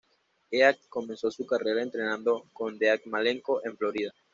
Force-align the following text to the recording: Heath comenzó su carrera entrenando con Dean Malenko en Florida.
Heath 0.49 0.87
comenzó 0.89 1.29
su 1.29 1.45
carrera 1.45 1.83
entrenando 1.83 2.47
con 2.53 2.79
Dean 2.79 3.01
Malenko 3.05 3.61
en 3.63 3.77
Florida. 3.77 4.11